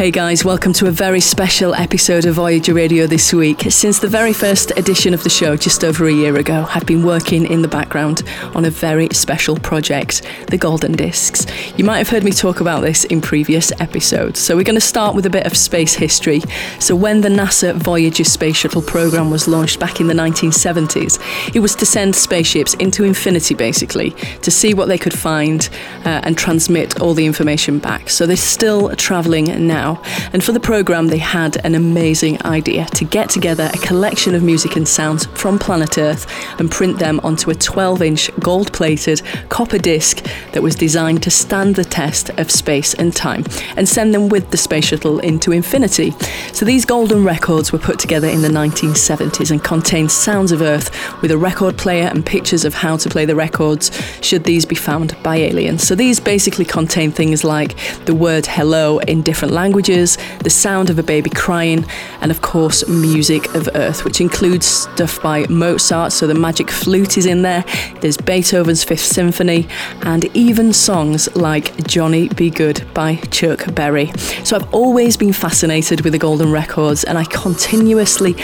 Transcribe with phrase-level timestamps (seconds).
[0.00, 3.60] Hey guys, welcome to a very special episode of Voyager Radio this week.
[3.68, 7.04] Since the very first edition of the show, just over a year ago, I've been
[7.04, 8.22] working in the background
[8.54, 11.44] on a very special project, the Golden Discs.
[11.76, 14.40] You might have heard me talk about this in previous episodes.
[14.40, 16.40] So we're going to start with a bit of space history.
[16.78, 21.60] So when the NASA Voyager space shuttle program was launched back in the 1970s, it
[21.60, 25.68] was to send spaceships into infinity basically to see what they could find
[26.06, 28.08] uh, and transmit all the information back.
[28.08, 30.02] So they're still traveling now now.
[30.32, 34.42] And for the programme, they had an amazing idea to get together a collection of
[34.42, 36.26] music and sounds from planet Earth
[36.58, 41.30] and print them onto a 12 inch gold plated copper disc that was designed to
[41.30, 43.44] stand the test of space and time
[43.76, 46.12] and send them with the space shuttle into infinity.
[46.52, 50.90] So these golden records were put together in the 1970s and contained sounds of Earth
[51.22, 54.74] with a record player and pictures of how to play the records should these be
[54.74, 55.86] found by aliens.
[55.86, 60.90] So these basically contain things like the word hello in different languages languages, the sound
[60.90, 61.86] of a baby crying,
[62.20, 67.16] and of course, music of Earth, which includes stuff by Mozart, so the magic flute
[67.16, 67.64] is in there,
[68.02, 69.66] there's Beethoven's Fifth Symphony,
[70.02, 72.50] and even songs like Johnny B.
[72.50, 74.12] Goode by Chuck Berry.
[74.44, 78.34] So I've always been fascinated with the Golden Records, and I continuously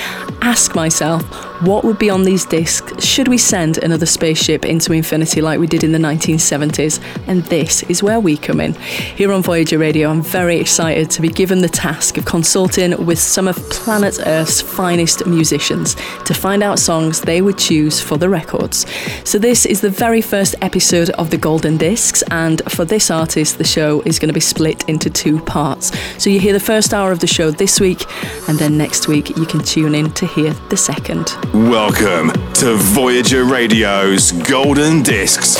[0.40, 1.22] ask myself,
[1.60, 5.66] what would be on these discs should we send another spaceship into infinity like we
[5.66, 7.02] did in the 1970s?
[7.26, 8.74] And this is where we come in.
[8.74, 13.18] Here on Voyager Radio, I'm very excited to be given the task of consulting with
[13.18, 15.94] some of planet Earth's finest musicians
[16.24, 18.84] to find out songs they would choose for the records.
[19.24, 23.58] So, this is the very first episode of the Golden Discs, and for this artist,
[23.58, 25.92] the show is going to be split into two parts.
[26.22, 28.04] So, you hear the first hour of the show this week,
[28.48, 31.45] and then next week you can tune in to hear the second.
[31.45, 35.55] Welcome to Voyager Radio's Golden Discs.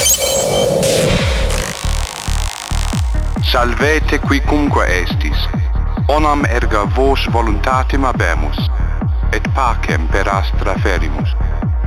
[3.52, 5.38] Salvete quicumque estis,
[6.08, 8.58] onam erga vos voluntatem habemus,
[9.32, 11.30] et pacem per astra ferimus.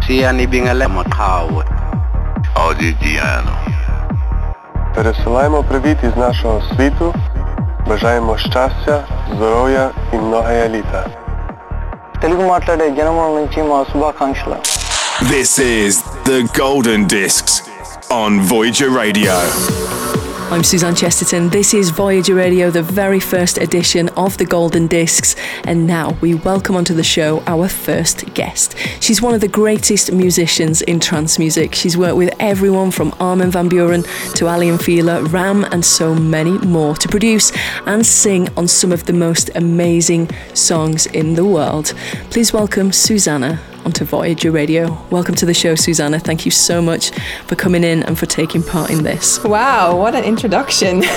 [0.07, 1.65] Sia nibingalemo tau.
[2.55, 3.59] Audigiano.
[4.95, 7.15] Пересилаємо привіт із нашого світу,
[7.89, 9.05] бажаємо щастя,
[9.37, 11.18] здоров'я і многоя літа.
[12.23, 14.59] Telugu మాట్లాడే జనముల నుంచి మా శుభాకాంక్షలు
[15.33, 15.93] This is
[16.25, 17.53] the Golden Discs
[18.15, 19.35] on Voyager Radio.
[20.52, 21.50] I'm Suzanne Chesterton.
[21.50, 25.36] This is Voyager Radio, the very first edition of the Golden Discs.
[25.66, 28.76] And now we welcome onto the show our first guest.
[29.00, 31.76] She's one of the greatest musicians in trance music.
[31.76, 36.16] She's worked with everyone from Armin van Buuren to Aly & Fila, Ram, and so
[36.16, 37.52] many more to produce
[37.86, 41.94] and sing on some of the most amazing songs in the world.
[42.32, 44.98] Please welcome Susana onto Voyager Radio.
[45.10, 46.20] Welcome to the show, Susana.
[46.20, 47.12] Thank you so much
[47.48, 49.44] for coming in and for taking part in this.
[49.44, 51.02] Wow, what an introduction.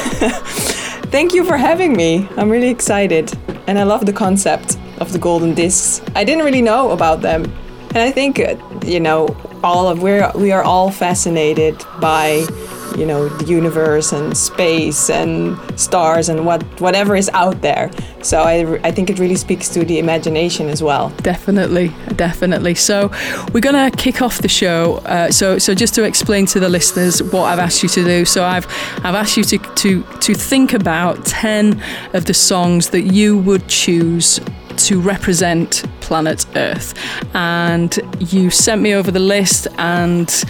[1.12, 2.28] Thank you for having me.
[2.36, 3.32] I'm really excited.
[3.66, 6.00] And I love the concept of the golden discs.
[6.14, 7.44] I didn't really know about them.
[7.90, 9.28] And I think, uh, you know,
[9.62, 12.46] all of we're we are all fascinated by,
[12.96, 17.90] you know, the universe and space and stars and what whatever is out there.
[18.22, 21.10] So I, I think it really speaks to the imagination as well.
[21.22, 22.74] Definitely, definitely.
[22.74, 23.10] So
[23.52, 24.96] we're gonna kick off the show.
[25.04, 28.24] Uh, so so just to explain to the listeners what I've asked you to do.
[28.24, 28.66] So I've
[29.04, 31.82] I've asked you to to to think about ten
[32.12, 34.40] of the songs that you would choose
[34.76, 36.94] to represent planet Earth,
[37.34, 40.44] and you sent me over the list and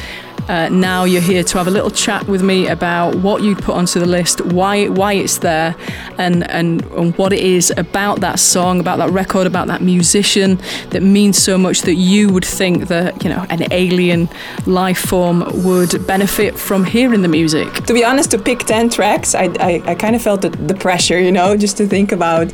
[0.49, 3.75] Uh, now you're here to have a little chat with me about what you'd put
[3.77, 5.77] onto the list, why why it's there,
[6.19, 10.59] and, and and what it is about that song, about that record, about that musician
[10.91, 14.29] that means so much that you would think that you know an alien
[14.67, 17.73] life form would benefit from hearing the music.
[17.85, 20.75] To be honest, to pick ten tracks, I I, I kind of felt the, the
[20.75, 22.53] pressure, you know, just to think about,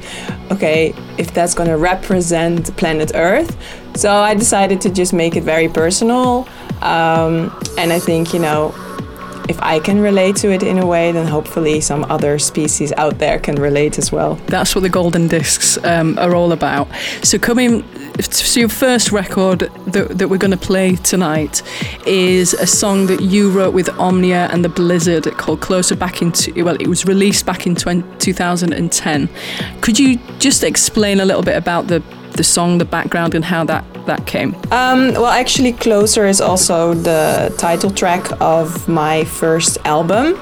[0.50, 3.56] okay, if that's going to represent planet Earth.
[3.98, 6.46] So I decided to just make it very personal.
[6.82, 8.72] Um, and I think, you know,
[9.48, 13.18] if I can relate to it in a way, then hopefully some other species out
[13.18, 14.36] there can relate as well.
[14.46, 16.86] That's what the Golden Discs um, are all about.
[17.24, 17.82] So, coming
[18.18, 21.62] to your first record that, that we're going to play tonight
[22.06, 26.64] is a song that you wrote with Omnia and the Blizzard called Closer back into,
[26.64, 29.28] well, it was released back in 20, 2010.
[29.80, 32.00] Could you just explain a little bit about the
[32.32, 34.54] the song, the background, and how that that came?
[34.70, 40.38] Um, well, actually, Closer is also the title track of my first album.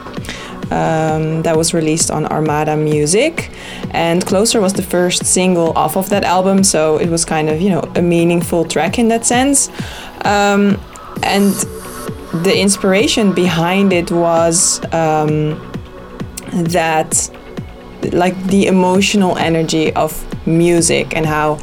[0.70, 3.50] Um, that was released on Armada Music,
[3.92, 7.60] and Closer was the first single off of that album, so it was kind of
[7.60, 9.68] you know a meaningful track in that sense.
[10.24, 10.80] Um,
[11.22, 11.54] and
[12.44, 15.54] the inspiration behind it was um,
[16.52, 17.30] that
[18.12, 20.12] like the emotional energy of
[20.46, 21.58] music and how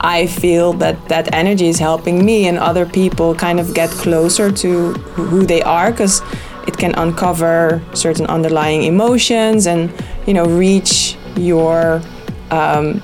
[0.00, 4.50] I feel that that energy is helping me and other people kind of get closer
[4.50, 6.22] to who they are because
[6.66, 9.92] it can uncover certain underlying emotions and
[10.26, 12.02] you know reach your
[12.50, 13.02] um,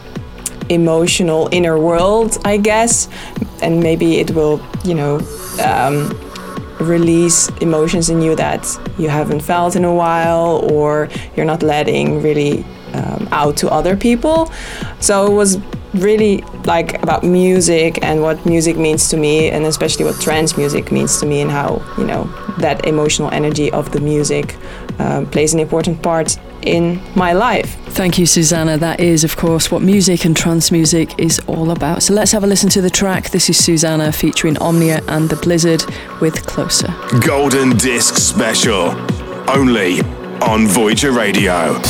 [0.69, 3.09] emotional inner world i guess.
[3.63, 5.21] And maybe it will you know
[5.65, 6.11] um,
[6.81, 8.65] release emotions in you that
[8.99, 12.65] you haven't felt in a while or you're not letting really
[12.95, 14.51] um, out to other people.
[15.01, 15.59] So it was
[15.95, 20.93] really like about music and what music means to me and especially what trance music
[20.93, 22.25] means to me and how you know
[22.59, 24.57] that emotional energy of the music
[24.99, 27.77] um, plays an important part in my life.
[27.91, 28.77] Thank you susana.
[28.77, 32.03] That is of course what music and trance music is all about.
[32.03, 33.31] So let's have a listen to the track.
[33.31, 35.83] This is susana featuring omnia and the blizzard
[36.21, 36.95] with closer.
[37.21, 38.95] Golden disc special
[39.49, 40.01] only
[40.43, 41.81] on voyager radio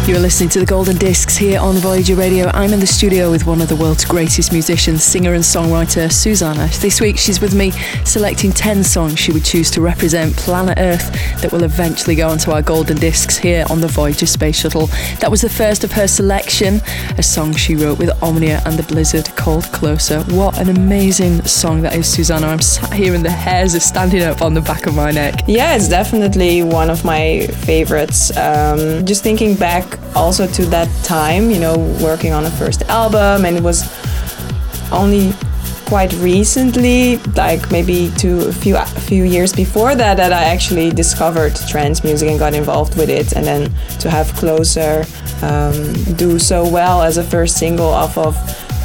[0.00, 0.10] Radio.
[0.10, 2.50] You're listening to the Golden Discs here on Voyager Radio.
[2.52, 6.68] I'm in the studio with one of the world's greatest musicians, singer and songwriter Susana.
[6.80, 7.70] This week she's with me
[8.04, 12.50] selecting 10 songs she would choose to represent planet Earth that will eventually go onto
[12.50, 14.86] our Golden Discs here on the Voyager Space Shuttle.
[15.20, 16.80] That was the first of her selection,
[17.16, 20.20] a song she wrote with Omnia and the Blizzard called Closer.
[20.24, 22.48] What an amazing song that is, Susana.
[22.48, 25.44] I'm sat here and the hairs are standing up on the back of my neck.
[25.46, 28.36] Yeah, it's definitely one of my favorites.
[28.36, 33.46] Um, just thinking back also to that time, you know, working on a first album,
[33.46, 33.80] and it was
[34.92, 35.32] only
[35.86, 40.90] quite recently, like maybe two a few a few years before that, that I actually
[40.90, 45.04] discovered trance music and got involved with it, and then to have closer
[45.42, 45.74] um,
[46.16, 48.36] do so well as a first single off of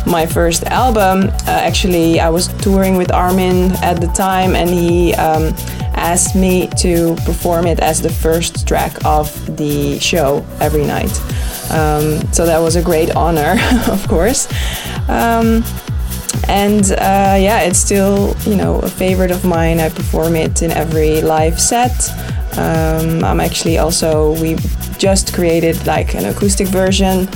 [0.05, 1.29] my first album.
[1.47, 5.53] Uh, actually, I was touring with Armin at the time, and he um,
[5.95, 11.11] asked me to perform it as the first track of the show every night.
[11.71, 13.55] Um, so that was a great honor,
[13.89, 14.47] of course.
[15.09, 15.63] Um,
[16.47, 19.79] and uh, yeah, it's still you know a favorite of mine.
[19.79, 22.09] I perform it in every live set.
[22.57, 24.55] Um, I'm actually also we
[24.97, 27.27] just created like an acoustic version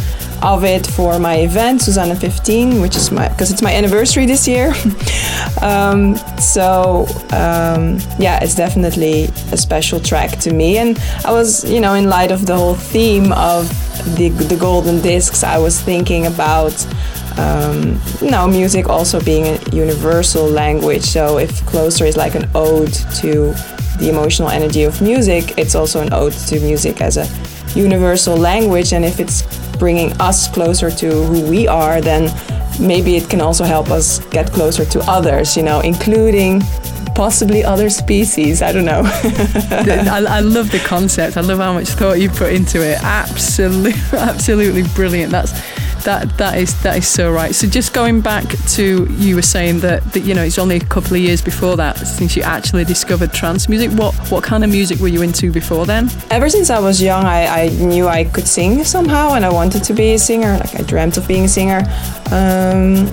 [0.42, 4.48] of it for my event Susana 15 which is my because it's my anniversary this
[4.48, 4.74] year.
[5.62, 10.78] Um, so um, yeah it's definitely a special track to me.
[10.78, 13.68] And I was you know in light of the whole theme of
[14.16, 16.74] the, the golden discs I was thinking about
[17.40, 21.04] um, you music also being a universal language.
[21.04, 23.54] So if closer is like an ode to
[24.00, 27.28] the emotional energy of music it's also an ode to music as a
[27.76, 29.44] universal language and if it's
[29.80, 32.30] bringing us closer to who we are, then
[32.80, 36.62] maybe it can also help us get closer to others, you know, including
[37.16, 38.62] possibly other species.
[38.62, 39.02] I don't know.
[39.06, 41.38] I, I, love the concept.
[41.38, 43.02] I love how much thought you put into it.
[43.04, 45.32] Absolutely, absolutely brilliant.
[45.32, 45.52] That's
[46.04, 47.54] that that is that is so right.
[47.54, 50.80] So just going back to you were saying that, that you know it's only a
[50.80, 53.92] couple of years before that since you actually discovered trance music.
[53.92, 56.10] What what kind of music were you into before then?
[56.30, 59.84] Ever since I was young, I, I knew I could sing somehow, and I wanted
[59.86, 60.58] to be a singer.
[60.58, 61.80] Like I dreamt of being a singer.
[62.32, 63.12] Um,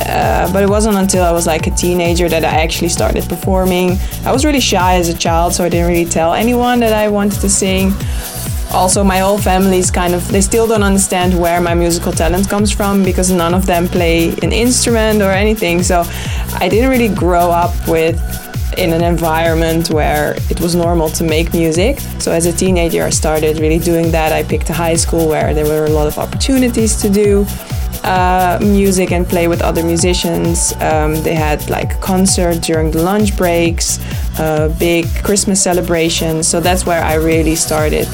[0.00, 3.98] uh, but it wasn't until I was like a teenager that I actually started performing.
[4.24, 7.08] I was really shy as a child, so I didn't really tell anyone that I
[7.08, 7.92] wanted to sing.
[8.72, 12.48] Also my whole family is kind of they still don't understand where my musical talent
[12.48, 15.82] comes from because none of them play an instrument or anything.
[15.82, 16.04] So
[16.54, 18.18] i didn't really grow up with
[18.78, 22.00] in an environment where it was normal to make music.
[22.18, 24.32] So as a teenager i started really doing that.
[24.32, 27.44] I picked a high school where there were a lot of opportunities to do
[28.04, 30.72] uh, music and play with other musicians.
[30.80, 33.98] Um, they had like concert during the lunch breaks,
[34.38, 36.48] uh, big Christmas celebrations.
[36.48, 38.08] So that's where I really started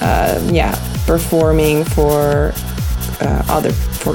[0.00, 0.74] uh, yeah,
[1.06, 2.52] performing for
[3.20, 4.14] uh, other for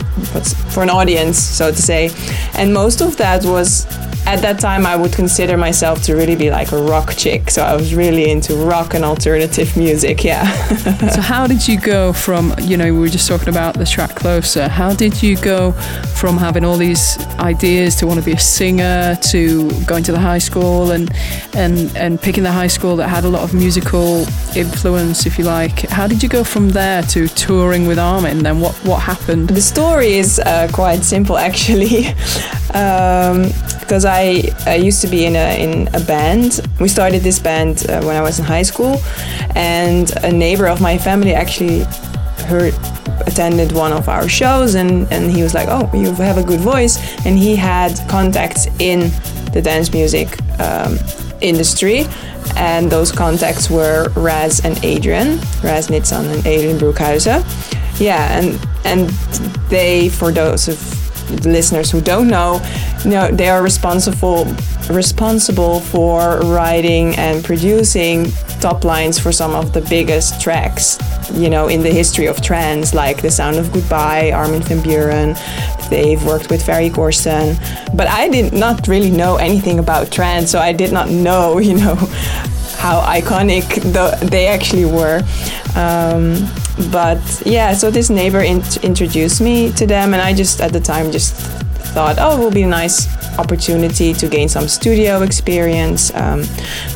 [0.71, 2.11] for an audience, so to say.
[2.53, 3.85] And most of that was
[4.31, 7.51] at that time I would consider myself to really be like a rock chick.
[7.51, 10.49] So I was really into rock and alternative music, yeah.
[11.09, 14.11] so how did you go from, you know, we were just talking about the track
[14.21, 14.67] Closer.
[14.67, 15.71] How did you go
[16.15, 20.19] from having all these ideas to want to be a singer to going to the
[20.19, 21.11] high school and
[21.55, 25.45] and and picking the high school that had a lot of musical influence, if you
[25.45, 25.89] like?
[25.89, 28.43] How did you go from there to touring with Armin?
[28.43, 29.49] Then what what happened?
[29.49, 32.07] The story is uh, quite simple actually.
[32.75, 36.61] um, because I, I used to be in a, in a band.
[36.79, 39.01] We started this band uh, when I was in high school,
[39.55, 41.79] and a neighbor of my family actually
[42.45, 42.75] heard
[43.25, 46.59] attended one of our shows and, and he was like oh you have a good
[46.59, 49.11] voice and he had contacts in
[49.53, 50.27] the dance music
[50.59, 50.97] um,
[51.39, 52.05] industry
[52.55, 57.27] and those contacts were Raz and Adrian Raz Nitzan and Adrian Broekhuyse
[57.99, 59.09] yeah and and
[59.69, 62.61] they for those of the listeners who don't know,
[63.03, 64.45] you know, they are responsible
[64.89, 70.97] responsible for writing and producing top lines for some of the biggest tracks,
[71.33, 75.37] you know, in the history of trance, like The Sound of Goodbye, Armin van Buuren.
[75.89, 77.57] They've worked with Ferry Corsten,
[77.95, 81.75] but I did not really know anything about trance, so I did not know, you
[81.75, 81.95] know,
[82.77, 85.21] how iconic the, they actually were.
[85.75, 86.47] Um,
[86.91, 91.11] but yeah, so this neighbor introduced me to them, and I just at the time
[91.11, 91.35] just
[91.93, 96.13] thought, oh, it will be a nice opportunity to gain some studio experience.
[96.15, 96.43] Um,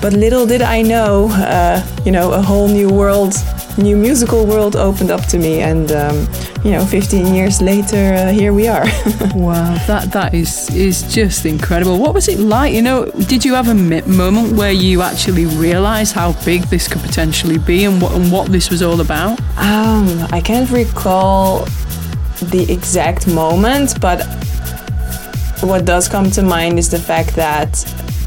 [0.02, 3.34] but little did I know, uh, you know, a whole new world,
[3.78, 6.28] new musical world opened up to me, and um,
[6.64, 8.86] you know, 15 years later, uh, here we are.
[9.36, 11.98] wow, that that is is just incredible.
[11.98, 12.74] What was it like?
[12.74, 17.02] You know, did you have a moment where you actually realised how big this could
[17.02, 19.40] potentially be and what and what this was all about?
[19.58, 21.66] Um, I can't recall
[22.52, 24.26] the exact moment, but
[25.62, 27.72] what does come to mind is the fact that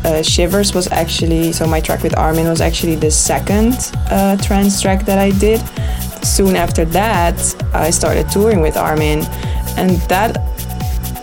[0.05, 3.75] uh, Shivers was actually, so my track with Armin was actually the second
[4.11, 5.61] uh, track that I did.
[6.25, 7.38] Soon after that,
[7.75, 9.21] I started touring with Armin,
[9.76, 10.37] and that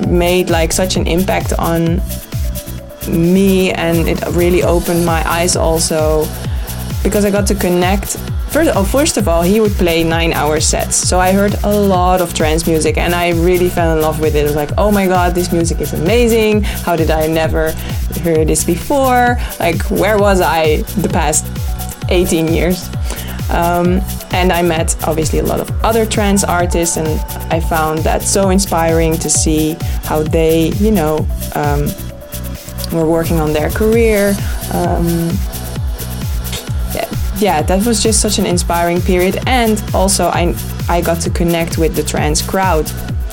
[0.07, 2.01] made like such an impact on
[3.07, 6.25] me, and it really opened my eyes also
[7.03, 8.17] because I got to connect
[8.55, 10.95] First, oh, first of all, he would play nine hour sets.
[10.95, 14.33] So I heard a lot of trance music and I really fell in love with
[14.33, 14.39] it.
[14.39, 16.63] It was like, oh my god, this music is amazing.
[16.63, 17.71] How did I never
[18.23, 19.37] hear this before?
[19.59, 21.45] Like, where was I the past
[22.07, 22.87] 18 years?
[23.49, 23.99] Um,
[24.31, 27.09] and I met obviously a lot of other trance artists, and
[27.51, 31.87] I found that so inspiring to see how they, you know, um,
[32.93, 34.33] were working on their career.
[34.71, 35.37] Um,
[37.37, 39.39] yeah, that was just such an inspiring period.
[39.47, 40.55] And also, I,
[40.87, 42.89] I got to connect with the trance crowd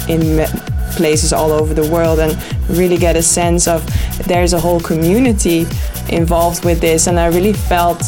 [0.09, 0.47] in
[0.93, 2.37] places all over the world and
[2.69, 3.85] really get a sense of
[4.27, 5.67] there's a whole community
[6.09, 7.07] involved with this.
[7.07, 8.03] And I really felt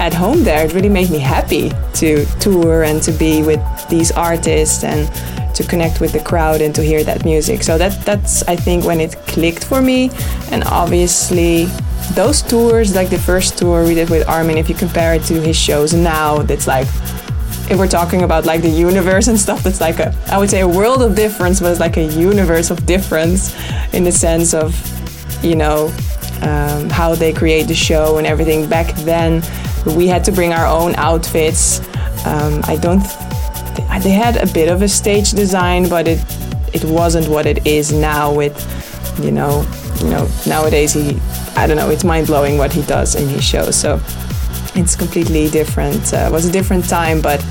[0.00, 0.64] at home there.
[0.64, 5.08] It really made me happy to tour and to be with these artists and
[5.54, 7.62] to connect with the crowd and to hear that music.
[7.62, 10.10] So that that's I think when it clicked for me.
[10.52, 11.66] And obviously
[12.14, 15.40] those tours, like the first tour we did with Armin, if you compare it to
[15.40, 16.86] his shows now, that's like
[17.70, 20.60] if we're talking about like the universe and stuff, that's like a I would say
[20.60, 23.54] a world of difference, but it's like a universe of difference
[23.92, 24.74] in the sense of,
[25.44, 25.92] you know,
[26.42, 28.68] um, how they create the show and everything.
[28.68, 29.42] Back then,
[29.96, 31.80] we had to bring our own outfits.
[32.26, 33.02] Um, I don't.
[33.76, 36.20] Th- they had a bit of a stage design, but it
[36.72, 38.32] it wasn't what it is now.
[38.32, 38.56] With
[39.22, 39.66] you know,
[40.02, 41.18] you know, nowadays he
[41.56, 43.76] I don't know, it's mind blowing what he does in his shows.
[43.76, 44.00] So
[44.74, 46.12] it's completely different.
[46.12, 47.42] Uh, it was a different time, but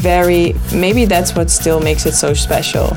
[0.00, 2.96] very, maybe that's what still makes it so special.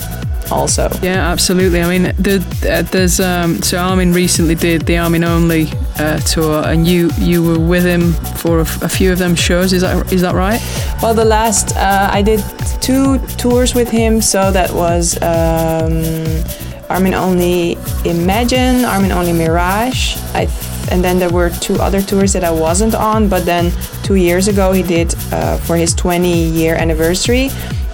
[0.51, 1.81] Also, yeah, absolutely.
[1.81, 6.63] I mean, the, uh, there's um, so Armin recently did the Armin Only uh, tour,
[6.65, 9.71] and you you were with him for a, a, few of them shows.
[9.71, 10.61] Is that is that right?
[11.01, 12.43] Well, the last uh, I did
[12.81, 15.17] two tours with him, so that was.
[15.21, 16.62] Um,
[16.93, 17.75] Armin Only
[18.05, 20.15] Imagine, Armin Only Mirage.
[20.35, 20.47] I
[20.91, 23.71] and then there were two other tours that I wasn't on, but then
[24.03, 27.49] two years ago he did uh, for his 20 year anniversary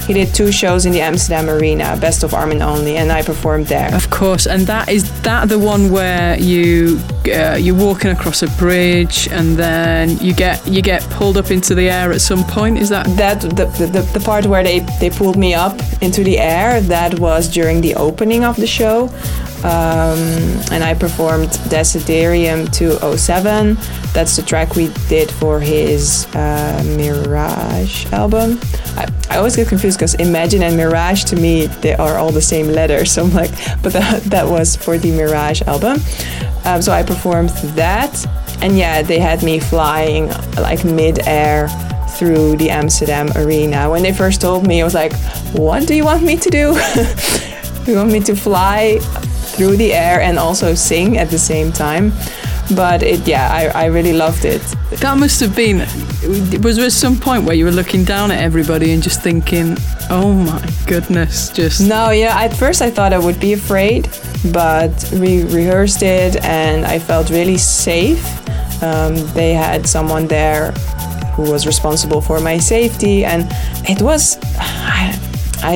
[0.09, 3.67] he did two shows in the Amsterdam Arena, Best of Armin Only, and I performed
[3.67, 3.93] there.
[3.93, 8.47] Of course, and that is that the one where you uh, you're walking across a
[8.57, 12.79] bridge and then you get you get pulled up into the air at some point.
[12.79, 16.39] Is that that the the, the part where they they pulled me up into the
[16.39, 16.81] air?
[16.81, 19.11] That was during the opening of the show.
[19.63, 20.19] Um,
[20.71, 23.75] and I performed Desiderium 207.
[24.13, 28.57] That's the track we did for his uh, Mirage album.
[28.95, 32.41] I, I always get confused because Imagine and Mirage to me they are all the
[32.41, 33.03] same letter.
[33.09, 35.97] So I'm like, but that, that was for the Mirage album.
[36.63, 38.25] Um, so I performed that,
[38.61, 41.67] and yeah, they had me flying like mid-air
[42.11, 43.89] through the Amsterdam arena.
[43.89, 45.13] When they first told me, I was like,
[45.53, 46.79] "What do you want me to do?
[47.87, 48.99] you want me to fly
[49.59, 52.13] through the air and also sing at the same time?"
[52.75, 54.61] But it, yeah, I, I really loved it.
[55.01, 55.79] That must have been.
[56.61, 59.75] Was there some point where you were looking down at everybody and just thinking,
[60.09, 62.11] "Oh my goodness!" Just no.
[62.11, 64.07] Yeah, at first I thought I would be afraid,
[64.53, 68.23] but we rehearsed it and I felt really safe.
[68.81, 70.71] Um, they had someone there
[71.35, 73.47] who was responsible for my safety, and
[73.89, 74.37] it was.
[74.59, 75.17] I,
[75.63, 75.75] I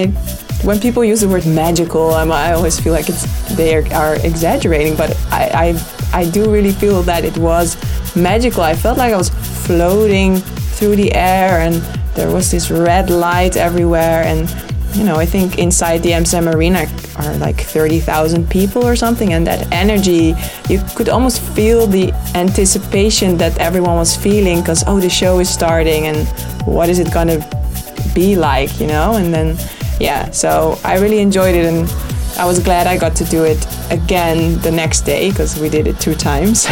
[0.63, 4.95] when people use the word magical, I'm, i always feel like it's they are exaggerating,
[4.95, 5.75] but I,
[6.13, 7.75] I I do really feel that it was
[8.15, 8.63] magical.
[8.63, 9.29] I felt like I was
[9.65, 10.37] floating
[10.77, 11.75] through the air, and
[12.15, 14.49] there was this red light everywhere, and
[14.95, 16.85] you know, I think inside the Amsterdam Arena
[17.17, 20.35] are like 30,000 people or something, and that energy,
[20.69, 25.49] you could almost feel the anticipation that everyone was feeling because, oh, the show is
[25.49, 26.27] starting, and
[26.65, 27.39] what is it gonna
[28.13, 29.15] be like, you know?
[29.15, 29.57] And then
[29.99, 31.89] yeah, so I really enjoyed it and
[32.37, 35.87] I was glad I got to do it again the next day because we did
[35.87, 36.61] it two times.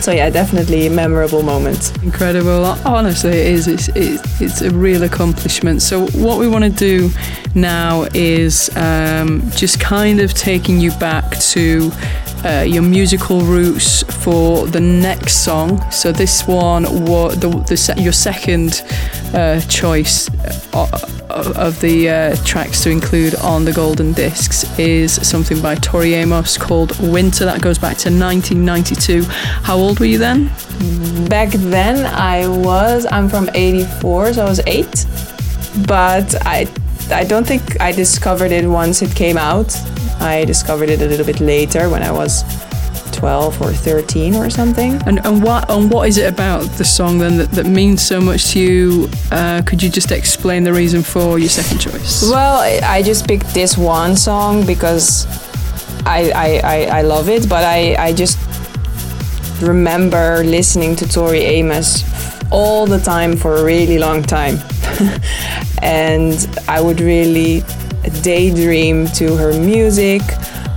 [0.00, 1.96] so yeah, definitely memorable moment.
[2.02, 2.64] Incredible.
[2.84, 3.68] Honestly, it is.
[3.68, 5.80] It's, it's, it's a real accomplishment.
[5.80, 7.10] So what we want to do
[7.54, 11.90] now is um, just kind of taking you back to
[12.44, 15.80] uh, your musical roots for the next song.
[15.90, 18.82] So this one was the, the your second
[19.32, 20.28] uh, choice
[20.74, 20.88] uh,
[21.30, 26.58] of the uh, tracks to include on the Golden Discs is something by Tori Amos
[26.58, 27.44] called Winter.
[27.44, 29.24] That goes back to 1992.
[29.62, 30.48] How old were you then?
[31.28, 35.06] Back then, I was, I'm from 84, so I was eight.
[35.86, 36.68] But I,
[37.10, 39.74] I don't think I discovered it once it came out.
[40.20, 42.42] I discovered it a little bit later when I was
[43.12, 45.00] 12 or 13 or something.
[45.06, 48.20] And, and what and what is it about the song then that, that means so
[48.20, 49.08] much to you?
[49.30, 52.22] Uh, could you just explain the reason for your second choice?
[52.22, 55.26] Well, I- I just picked this one song because
[56.06, 58.38] I, I, I, I love it, but I, I just
[59.62, 62.04] remember listening to Tori Amos
[62.50, 64.58] all the time for a really long time.
[65.82, 67.62] and I would really
[68.22, 70.22] daydream to her music.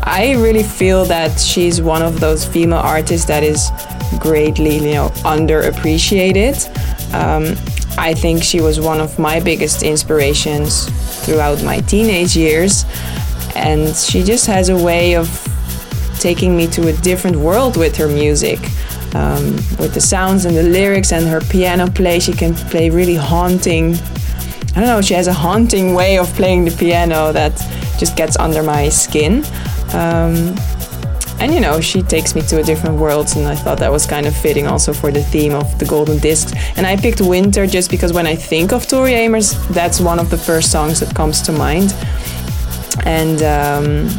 [0.03, 3.69] I really feel that she's one of those female artists that is
[4.19, 6.67] greatly, you know, underappreciated.
[7.13, 7.55] Um,
[7.97, 10.87] I think she was one of my biggest inspirations
[11.25, 12.85] throughout my teenage years,
[13.55, 15.27] and she just has a way of
[16.19, 18.59] taking me to a different world with her music.
[19.15, 23.15] Um, with the sounds and the lyrics and her piano play, she can play really
[23.15, 23.95] haunting.
[24.77, 27.57] I don't know, she has a haunting way of playing the piano that
[27.97, 29.43] just gets under my skin.
[29.91, 30.55] Um,
[31.39, 34.05] and you know, she takes me to a different world, and I thought that was
[34.05, 36.53] kind of fitting also for the theme of the Golden Discs.
[36.77, 40.29] And I picked Winter just because when I think of Tori Amos, that's one of
[40.29, 41.95] the first songs that comes to mind.
[43.03, 44.09] And um,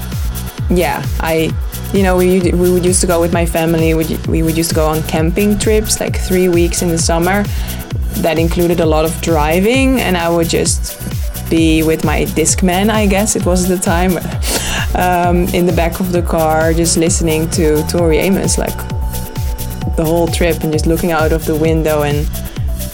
[0.71, 1.53] yeah, I,
[1.93, 3.95] you know, we we would used to go with my family.
[3.95, 7.45] We we would used to go on camping trips, like three weeks in the summer.
[8.23, 10.99] That included a lot of driving, and I would just
[11.49, 14.17] be with my Discman, I guess it was the time,
[14.95, 18.77] um, in the back of the car, just listening to Tori Amos, like
[19.97, 22.29] the whole trip, and just looking out of the window and.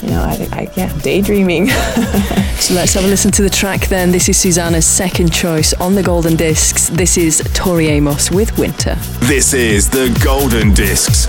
[0.02, 1.70] You know, I, I yeah, daydreaming.
[2.64, 4.10] So let's have a listen to the track then.
[4.10, 6.88] This is Susana's second choice on the Golden Discs.
[6.88, 8.94] This is Tori Amos with Winter.
[9.20, 11.26] This is the Golden Discs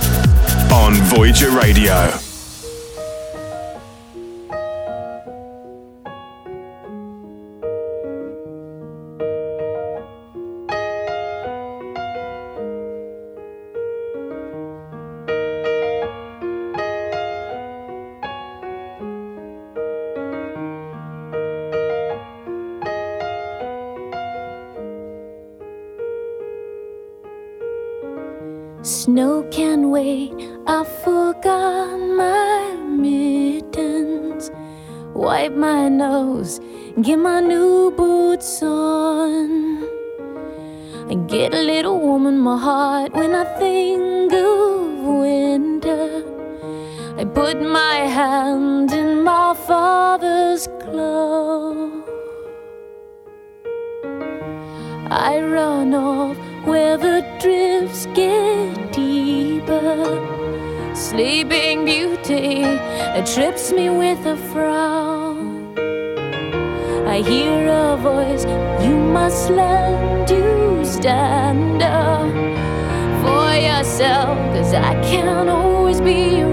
[0.72, 2.25] on Voyager Radio.
[29.16, 30.34] Snow can wait,
[30.68, 34.52] I forgot my mittens.
[35.14, 36.60] Wipe my nose,
[37.02, 39.86] get my new boots on.
[41.10, 46.22] I get a little warm in my heart when I think of winter.
[47.18, 50.68] I put my hand in my father's
[61.16, 62.64] Sleeping Beauty
[63.18, 65.74] it trips me with a frown.
[67.08, 68.44] I hear a voice,
[68.86, 72.30] you must learn to stand up
[73.24, 76.44] for yourself, cause I can't always be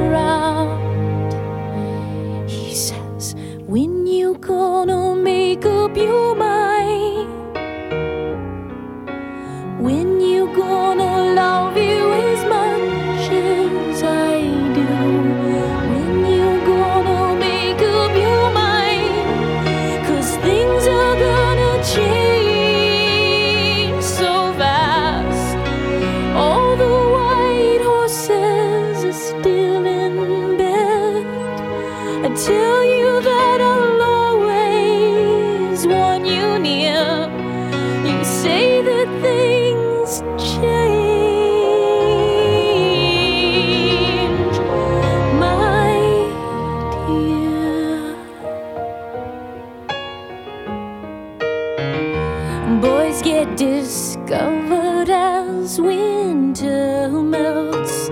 [53.45, 58.09] get discovered as winter melts.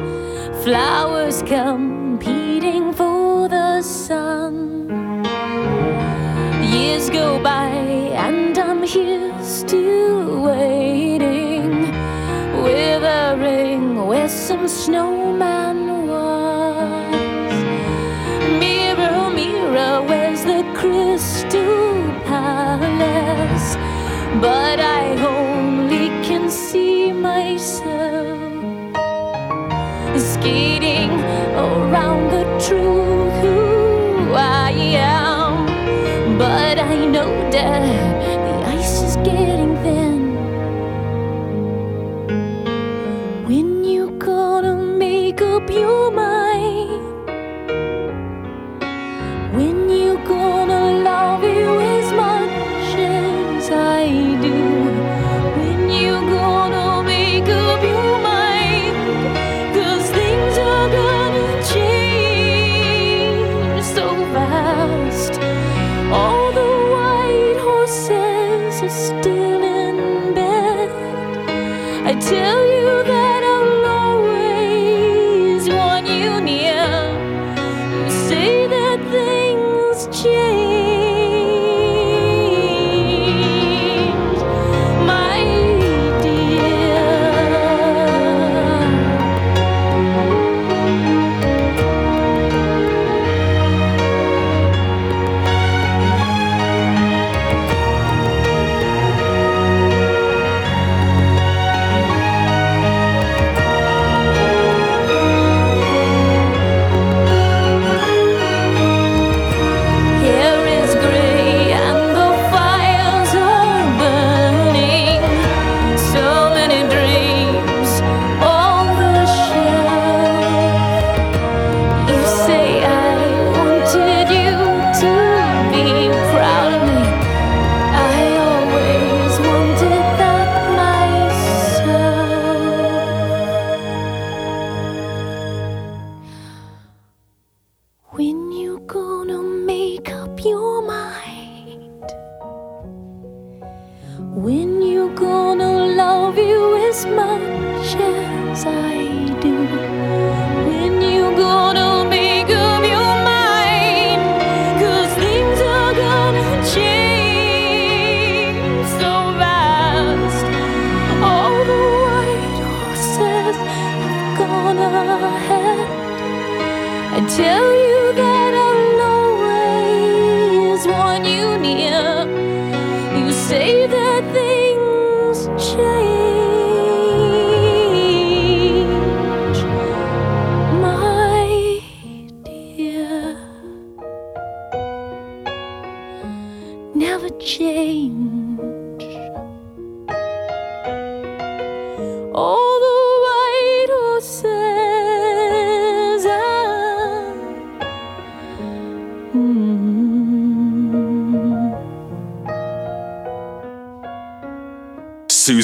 [0.64, 4.95] Flowers competing for the sun.
[6.62, 7.69] Years go by
[8.27, 11.93] and I'm here still waiting
[12.62, 15.19] withering with some snowman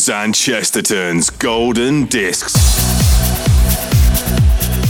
[0.07, 2.55] Suzanne Chesterton's Golden Discs.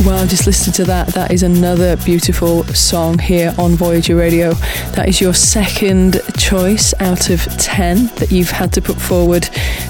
[0.04, 1.08] Wow, just listen to that.
[1.14, 4.52] That is another beautiful song here on Voyager Radio.
[4.92, 9.44] That is your second choice out of 10 that you've had to put forward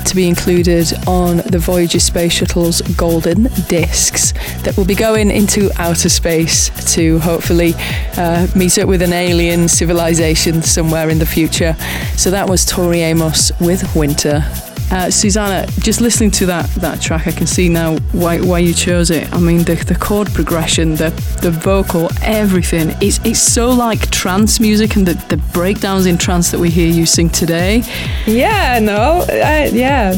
[0.04, 4.30] to be included on the Voyager Space Shuttle's golden discs
[4.62, 7.74] that will be going into outer space to hopefully
[8.16, 11.74] uh, meet up with an alien civilization somewhere in the future.
[12.16, 14.44] So that was Tori Amos with Winter.
[14.88, 18.72] Uh, Susana, just listening to that, that track, I can see now why, why you
[18.72, 19.32] chose it.
[19.32, 21.10] I mean, the, the chord progression, the
[21.42, 22.94] the vocal, everything.
[23.00, 26.88] It's it's so like trance music and the, the breakdowns in trance that we hear
[26.88, 27.82] you sing today.
[28.26, 30.14] Yeah, no, I, yeah,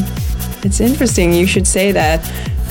[0.63, 1.33] it's interesting.
[1.33, 2.19] You should say that.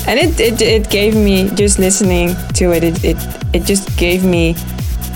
[0.06, 2.84] And it, it, it gave me just listening to it.
[2.84, 3.16] It it,
[3.52, 4.54] it just gave me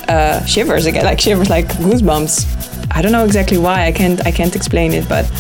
[0.09, 2.91] uh, shivers again, like shivers, like goosebumps.
[2.91, 3.87] I don't know exactly why.
[3.87, 5.31] I can't I can't explain it, but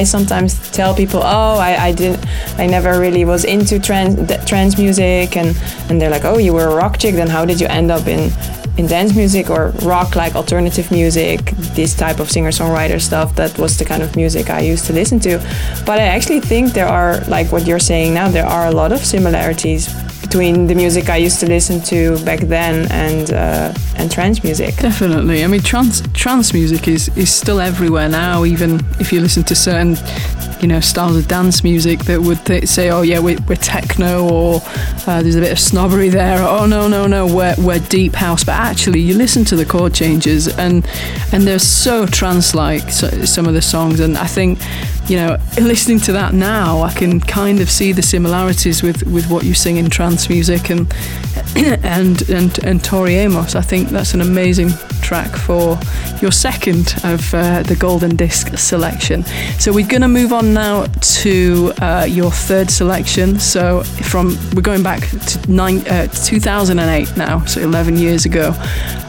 [0.00, 2.24] I sometimes tell people, oh, I, I didn't,
[2.58, 5.56] I never really was into trance, th- trance music, and
[5.88, 8.06] and they're like, oh, you were a rock chick, then how did you end up
[8.06, 8.32] in
[8.78, 11.40] in dance music or rock like alternative music,
[11.74, 13.34] this type of singer songwriter stuff?
[13.36, 15.38] That was the kind of music I used to listen to.
[15.84, 18.92] But I actually think there are, like what you're saying now, there are a lot
[18.92, 19.88] of similarities
[20.32, 24.74] between the music I used to listen to back then and uh, and trance music.
[24.76, 25.44] Definitely.
[25.44, 28.46] I mean, trance trance music is is still everywhere now.
[28.46, 29.94] Even if you listen to certain,
[30.62, 34.28] you know, styles of dance music that would th- say, "Oh yeah, we're, we're techno,"
[34.28, 34.62] or
[35.06, 38.44] uh, "There's a bit of snobbery there." Oh no, no, no, we're we're deep house.
[38.44, 40.86] But actually, you listen to the chord changes, and
[41.32, 42.90] and they're so trance-like.
[42.90, 44.60] So, some of the songs, and I think,
[45.08, 49.28] you know, listening to that now, I can kind of see the similarities with with
[49.28, 50.94] what you sing in trance music and
[51.56, 53.56] and and and Tori Amos.
[53.56, 54.70] I think that's an amazing
[55.00, 55.78] track track for
[56.22, 59.24] your second of uh, the Golden Disc selection.
[59.58, 63.38] So we're going to move on now to uh, your third selection.
[63.38, 68.54] So from we're going back to nine, uh, 2008 now, so 11 years ago,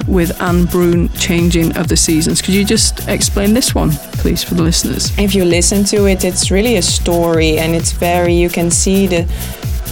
[0.07, 2.41] with Ane Brun, Changing of the Seasons.
[2.41, 5.17] Could you just explain this one, please, for the listeners?
[5.17, 9.07] If you listen to it, it's really a story, and it's very you can see
[9.07, 9.23] the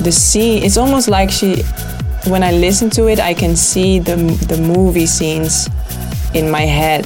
[0.03, 0.63] the scene.
[0.63, 1.63] It's almost like she.
[2.27, 4.15] When I listen to it, I can see the
[4.47, 5.69] the movie scenes
[6.33, 7.05] in my head.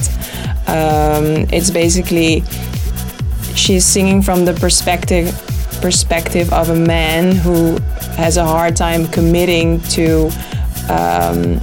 [0.68, 2.42] Um, it's basically
[3.56, 5.34] she's singing from the perspective
[5.80, 7.78] perspective of a man who
[8.16, 10.30] has a hard time committing to
[10.88, 11.60] um,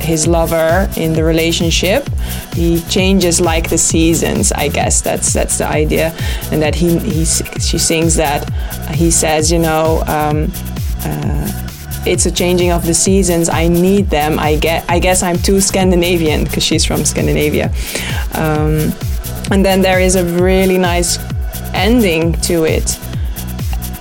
[0.00, 2.08] his lover in the relationship.
[2.54, 4.52] He changes like the seasons.
[4.52, 6.14] I guess that's that's the idea,
[6.52, 8.48] and that he he she sings that
[8.94, 10.02] he says, you know.
[10.06, 10.52] Um,
[11.06, 11.60] uh,
[12.06, 13.48] it's a changing of the seasons.
[13.48, 14.38] I need them.
[14.38, 14.84] I get.
[14.88, 17.72] I guess I'm too Scandinavian because she's from Scandinavia.
[18.34, 18.92] Um,
[19.50, 21.18] and then there is a really nice
[21.74, 22.98] ending to it.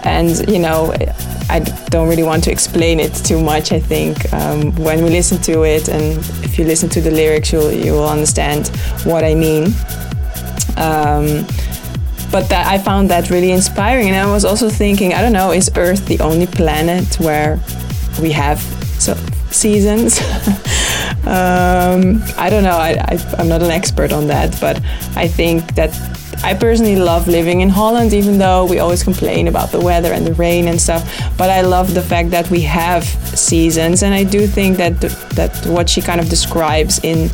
[0.03, 0.93] And you know,
[1.49, 1.59] I
[1.89, 3.71] don't really want to explain it too much.
[3.71, 7.51] I think um, when we listen to it, and if you listen to the lyrics,
[7.51, 8.67] you'll you will understand
[9.03, 9.65] what I mean.
[10.77, 11.45] Um,
[12.31, 15.51] but that I found that really inspiring, and I was also thinking, I don't know,
[15.51, 17.59] is Earth the only planet where
[18.19, 18.59] we have
[18.99, 19.13] so
[19.51, 20.19] seasons?
[21.27, 22.77] um, I don't know.
[22.77, 24.81] I, I, I'm not an expert on that, but
[25.15, 25.91] I think that
[26.43, 30.25] I personally love living in Holland, even though we always complain about the weather and
[30.25, 31.03] the rain and stuff.
[31.37, 34.99] But I love the fact that we have seasons, and I do think that
[35.35, 37.29] that what she kind of describes in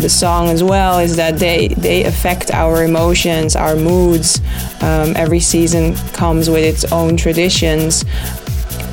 [0.00, 4.40] the song as well is that they they affect our emotions, our moods.
[4.80, 8.04] Um, every season comes with its own traditions.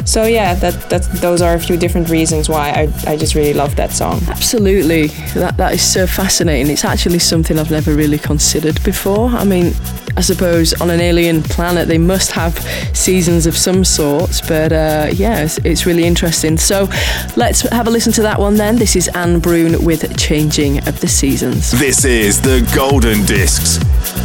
[0.07, 3.53] So yeah, that, that those are a few different reasons why I, I just really
[3.53, 4.21] love that song.
[4.29, 6.71] Absolutely, that that is so fascinating.
[6.71, 9.27] It's actually something I've never really considered before.
[9.27, 9.73] I mean,
[10.15, 12.57] I suppose on an alien planet they must have
[12.95, 16.55] seasons of some sort, but uh, yeah, it's, it's really interesting.
[16.55, 16.87] So
[17.35, 18.77] let's have a listen to that one then.
[18.77, 21.71] This is Ane Brun with Changing of the Seasons.
[21.71, 23.77] This is the Golden Discs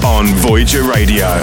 [0.05, 1.43] on Voyager Radio.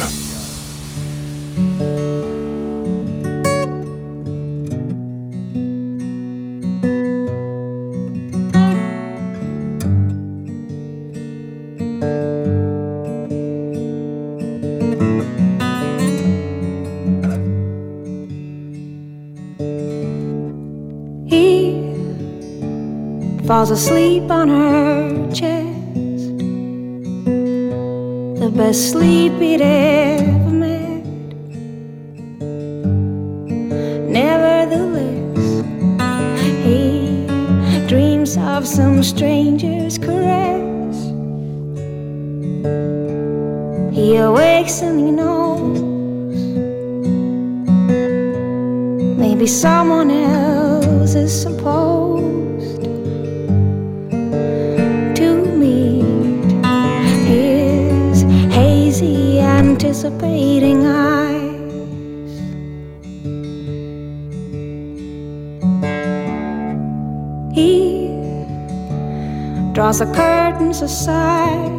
[23.80, 26.36] Asleep on her chest.
[28.42, 31.30] The best sleep he'd ever made.
[34.20, 35.44] Nevertheless,
[36.65, 37.26] he
[37.88, 40.98] dreams of some stranger's caress.
[43.96, 45.80] He awakes and he knows
[49.24, 49.79] maybe someone
[69.89, 71.71] draws the curtains aside,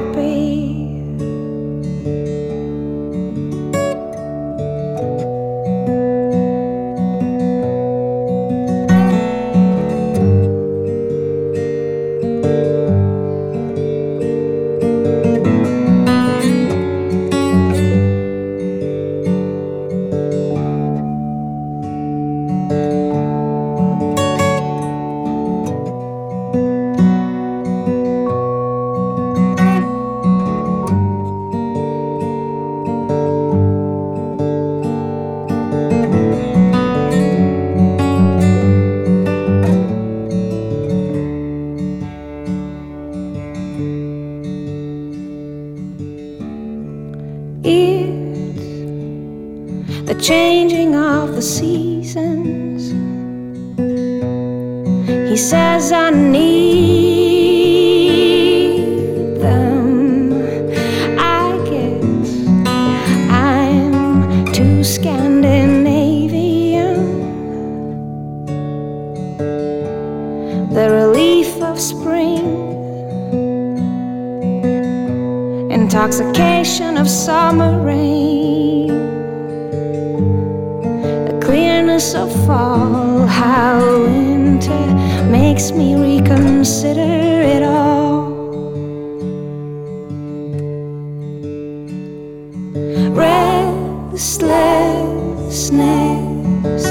[94.15, 96.87] Restlessness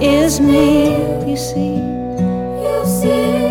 [0.00, 0.94] is me,
[1.28, 1.74] you see.
[2.62, 3.42] You see.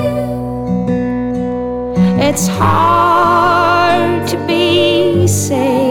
[2.26, 5.89] It's hard to be safe.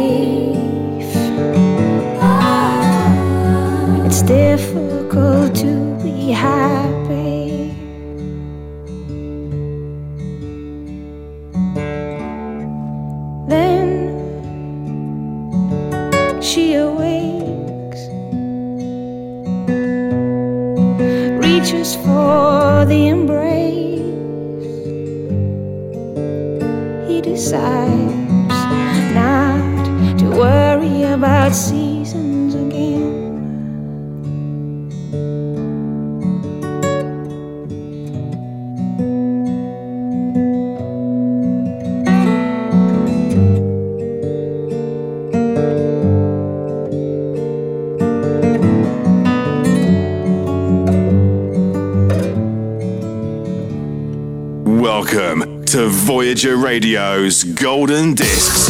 [55.88, 58.68] To Voyager Radio's Golden Discs.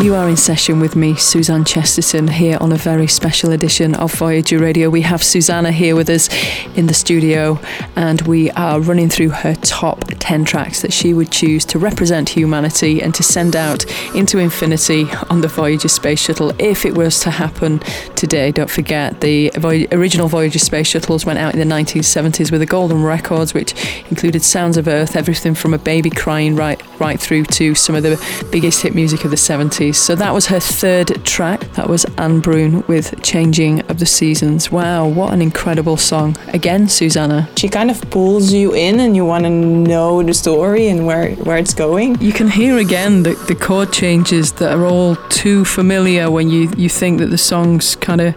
[0.00, 4.14] You are in session with me, Suzanne Chesterton, here on a very special edition of
[4.14, 4.88] Voyager Radio.
[4.90, 6.28] We have Susana here with us
[6.76, 7.58] in the studio,
[7.96, 12.28] and we are running through her top 10 tracks that she would choose to represent
[12.28, 17.18] humanity and to send out into infinity on the Voyager space shuttle if it was
[17.20, 17.80] to happen
[18.20, 18.52] today.
[18.52, 22.66] Don't forget, the Voy- original Voyager space shuttles went out in the 1970s with the
[22.66, 23.72] Golden Records, which
[24.10, 28.02] included Sounds of Earth, everything from a baby crying right, right through to some of
[28.02, 29.94] the biggest hit music of the 70s.
[29.94, 31.60] So that was her third track.
[31.72, 34.70] That was Ane Brun with Changing of the Seasons.
[34.70, 36.36] Wow, what an incredible song.
[36.48, 37.48] Again, Susana.
[37.56, 41.30] She kind of pulls you in and you want to know the story and where,
[41.36, 42.20] where it's going.
[42.20, 46.70] You can hear again the, the chord changes that are all too familiar when you,
[46.76, 48.34] you think that the song's kind of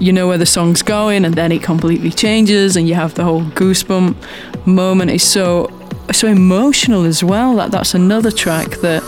[0.00, 3.24] you know where the song's going and then it completely changes and you have the
[3.24, 4.16] whole goosebump
[4.66, 5.10] moment.
[5.10, 5.68] It's so
[6.12, 9.02] so emotional as well that that's another track that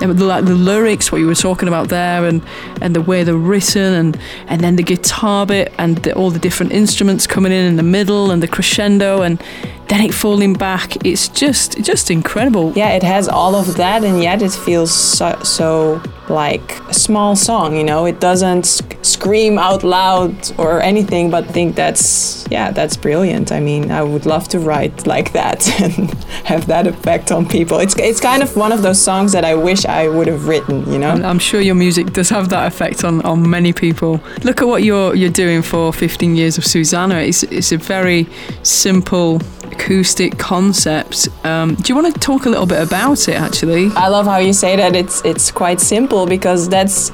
[0.00, 2.40] like the lyrics, what you were talking about there, and,
[2.80, 6.38] and the way they're written, and, and then the guitar bit, and the, all the
[6.38, 9.42] different instruments coming in in the middle, and the crescendo, and
[9.88, 11.04] then it falling back.
[11.04, 12.72] It's just just incredible.
[12.76, 17.34] Yeah, it has all of that, and yet it feels so, so like a small
[17.36, 17.76] song.
[17.76, 22.70] You know, it doesn't sc- scream out loud or anything, but I think that's yeah,
[22.70, 23.50] that's brilliant.
[23.50, 26.12] I mean, I would love to write like that and
[26.44, 27.78] have that effect on people.
[27.78, 30.90] It's it's kind of one of those songs that I wish I would have written.
[30.92, 34.20] You know, I'm, I'm sure your music does have that effect on, on many people.
[34.44, 37.16] Look at what you're you're doing for 15 years of Susana.
[37.16, 38.26] It's it's a very
[38.62, 39.40] simple
[39.72, 41.28] acoustic concept.
[41.44, 43.34] Um, do you want to talk a little bit about it?
[43.34, 44.94] Actually, I love how you say that.
[44.96, 47.12] It's it's quite simple because that's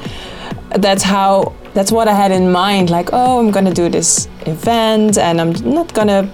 [0.77, 2.91] that's how that's what I had in mind.
[2.91, 6.31] Like, oh, I'm gonna do this event, and I'm not gonna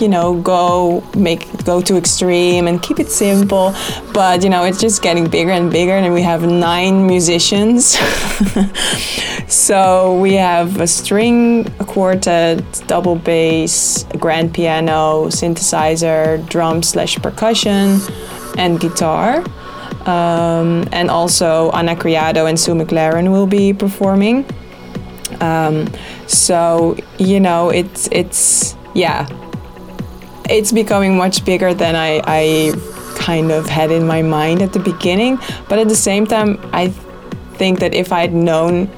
[0.00, 3.74] you know go make go to extreme and keep it simple.
[4.12, 7.96] But you know it's just getting bigger and bigger and we have nine musicians.
[9.48, 17.16] So we have a string a quartet double bass a grand piano synthesizer drum slash
[17.16, 17.98] percussion
[18.58, 19.42] and guitar.
[20.04, 24.44] Um, and also Anna Criado and Sue McLaren will be performing.
[25.40, 25.88] Um,
[26.26, 29.26] so you know it's it's yeah
[30.48, 32.72] it's becoming much bigger than I, I
[33.18, 35.38] kind of had in my mind at the beginning.
[35.68, 36.88] But at the same time, I
[37.58, 38.90] think that if I'd known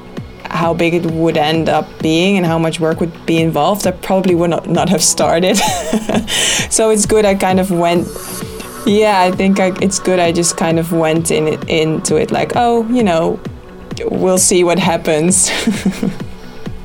[0.45, 3.93] how big it would end up being and how much work would be involved, I
[3.93, 5.57] probably would not, not have started.
[6.71, 8.09] so it's good I kind of went.
[8.87, 12.31] Yeah, I think I, it's good I just kind of went in it, into it
[12.31, 13.39] like, oh, you know,
[14.07, 15.51] we'll see what happens.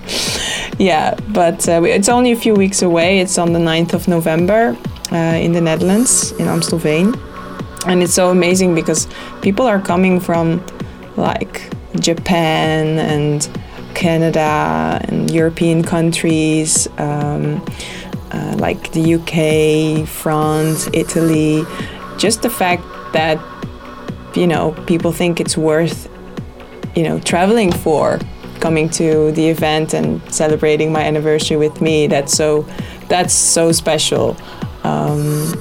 [0.77, 3.19] yeah, but uh, it's only a few weeks away.
[3.19, 4.77] It's on the 9th of November
[5.11, 7.17] uh, in the Netherlands, in Amstelveen.
[7.87, 9.07] And it's so amazing because
[9.41, 10.65] people are coming from
[11.15, 13.47] like Japan and
[13.93, 17.63] Canada and European countries, um,
[18.31, 21.63] uh, like the UK, France, Italy.
[22.17, 23.39] Just the fact that
[24.35, 26.09] you know people think it's worth
[26.95, 28.19] you know traveling for
[28.59, 32.07] coming to the event and celebrating my anniversary with me.
[32.07, 32.65] That's so
[33.07, 34.35] that's so special.
[34.83, 35.53] Um,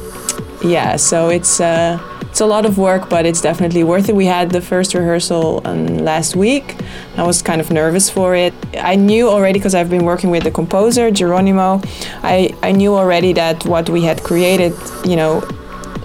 [0.62, 1.60] yeah, so it's.
[1.60, 1.98] Uh,
[2.34, 4.16] it's a lot of work, but it's definitely worth it.
[4.16, 6.74] We had the first rehearsal um, last week.
[7.16, 8.52] I was kind of nervous for it.
[8.76, 11.80] I knew already because I've been working with the composer Geronimo.
[12.24, 14.72] I I knew already that what we had created,
[15.04, 15.42] you know,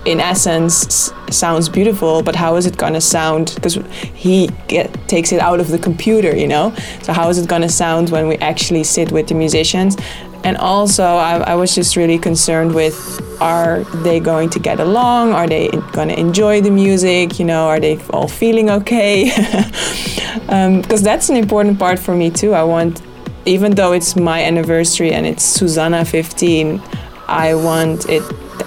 [0.05, 3.51] in essence sounds beautiful but how is it to sound?
[3.55, 3.75] Because
[4.15, 6.73] he get, takes it out of the computer you know?
[7.03, 9.97] So how is it to sound when we actually sit with the musicians?
[10.43, 12.97] And also I, I, was just really concerned with
[13.41, 15.33] are they going to get along?
[15.33, 17.39] Are they going to enjoy the music?
[17.39, 19.25] You know are they all feeling okay?
[19.25, 22.53] Because um, that's an important part for me too.
[22.53, 23.01] I want
[23.45, 26.81] even though it's my anniversary and it's susana 15
[27.27, 28.23] i want it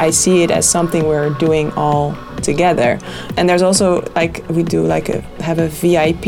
[0.07, 2.99] i see it as something we're doing all together
[3.37, 3.87] and there's also
[4.17, 6.27] like we do like a have a vip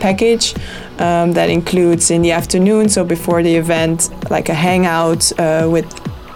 [0.00, 0.54] package
[0.98, 5.86] um, that includes in the afternoon, so before the event, like a hangout uh, with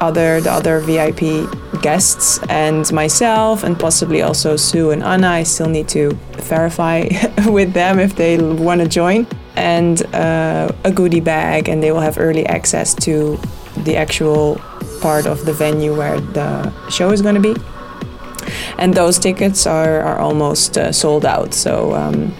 [0.01, 1.49] other the other VIP
[1.83, 5.29] guests and myself, and possibly also Sue and Anna.
[5.29, 7.09] I still need to verify
[7.47, 9.27] with them if they want to join,
[9.57, 13.39] and uh, a goodie bag, and they will have early access to
[13.79, 14.61] the actual
[15.01, 17.57] part of the venue where the show is going to be.
[18.79, 21.55] And those tickets are, are almost uh, sold out.
[21.55, 22.35] So um,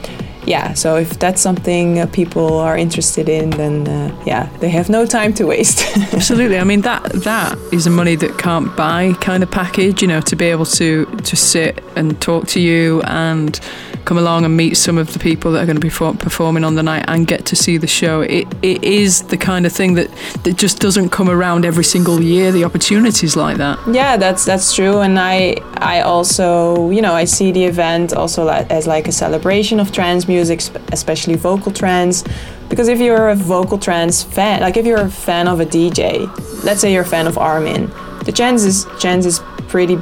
[0.51, 4.89] yeah, so if that's something uh, people are interested in, then uh, yeah, they have
[4.89, 5.97] no time to waste.
[6.13, 6.59] Absolutely.
[6.59, 10.03] I mean that that is a money that can't buy kind of package.
[10.03, 13.61] You know, to be able to to sit and talk to you and
[14.05, 16.75] come along and meet some of the people that are going to be performing on
[16.75, 18.23] the night and get to see the show.
[18.23, 20.09] It, it is the kind of thing that,
[20.45, 22.51] that just doesn't come around every single year.
[22.51, 23.79] The opportunities like that.
[23.87, 25.01] Yeah, that's that's true.
[25.01, 29.79] And I I also you know I see the event also as like a celebration
[29.81, 32.25] of trance music, especially vocal trance.
[32.71, 36.27] Because if you're a vocal trance fan, like if you're a fan of a DJ,
[36.65, 37.91] let's say you're a fan of Armin,
[38.25, 39.99] the chances chance is pretty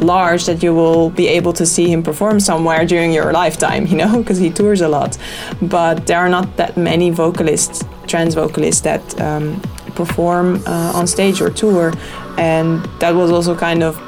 [0.00, 3.96] large that you will be able to see him perform somewhere during your lifetime, you
[3.96, 5.18] know, because he tours a lot.
[5.60, 9.60] But there are not that many vocalists, trance vocalists, that um,
[9.94, 11.92] perform uh, on stage or tour.
[12.38, 14.00] And that was also kind of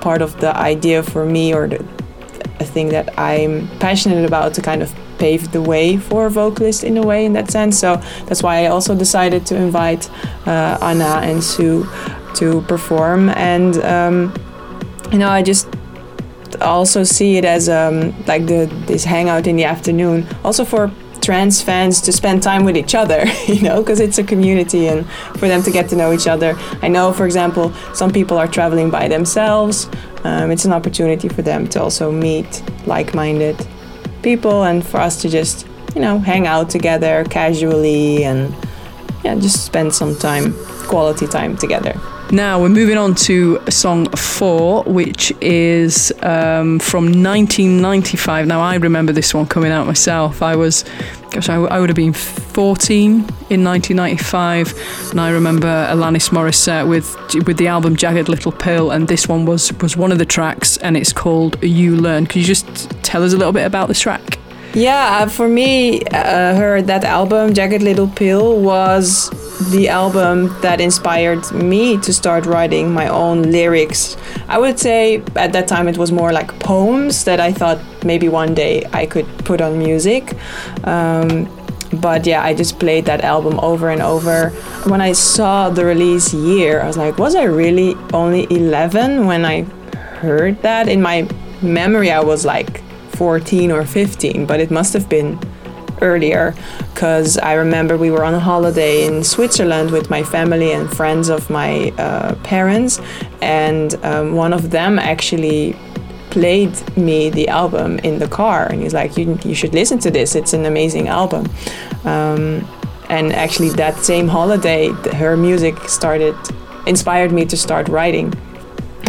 [0.00, 1.84] part of the idea for me, or the,
[2.60, 6.82] a thing that I'm passionate about to kind of pave the way for a vocalist
[6.82, 7.78] in a way in that sense.
[7.78, 7.96] So
[8.26, 10.10] that's why I also decided to invite
[10.46, 11.86] uh, Anna and Sue
[12.36, 13.28] to perform.
[13.30, 14.34] And um,
[15.12, 15.68] you know, I just
[16.60, 20.90] also see it as um, like the this hangout in the afternoon, also for
[21.20, 25.06] trance fans to spend time with each other, you know, because it's a community and
[25.38, 26.54] for them to get to know each other.
[26.82, 29.88] I know, for example, some people are traveling by themselves.
[30.24, 33.56] Um, it's an opportunity for them to also meet like-minded
[34.22, 38.54] people and for us to just, you know, hang out together casually and
[39.24, 40.54] yeah, just spend some time,
[40.86, 41.94] quality time together.
[42.32, 48.46] Now we're moving on to song four, which is um, from 1995.
[48.46, 50.40] Now I remember this one coming out myself.
[50.40, 50.84] I was,
[51.30, 53.12] gosh, I, would have been 14
[53.50, 57.16] in 1995, and I remember Alanis Morissette with
[57.46, 60.76] with the album Jagged Little Pill, and this one was was one of the tracks,
[60.78, 62.26] and it's called You Learn.
[62.26, 64.38] Could you just tell us a little bit about the track?
[64.74, 69.30] Yeah, for me, uh, her that album Jagged Little Pill was
[69.68, 74.16] the album that inspired me to start writing my own lyrics.
[74.48, 78.28] I would say at that time it was more like poems that I thought maybe
[78.28, 80.34] one day I could put on music.
[80.84, 81.48] Um,
[81.92, 84.50] but yeah, I just played that album over and over.
[84.86, 89.44] When I saw the release year, I was like, was I really only 11 when
[89.44, 89.62] I
[90.22, 90.88] heard that?
[90.88, 91.28] In my
[91.60, 92.82] memory, I was like
[93.16, 95.38] 14 or 15, but it must have been
[96.02, 96.54] earlier
[96.94, 101.28] because I remember we were on a holiday in Switzerland with my family and friends
[101.28, 103.00] of my uh, parents,
[103.40, 105.76] and um, one of them actually
[106.30, 110.10] played me the album in the car, and he's like, "You you should listen to
[110.10, 110.34] this.
[110.34, 111.46] It's an amazing album."
[112.04, 112.66] Um,
[113.08, 116.36] and actually, that same holiday, her music started
[116.86, 118.32] inspired me to start writing